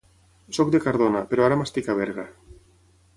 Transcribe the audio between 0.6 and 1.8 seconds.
de Cardona, però ara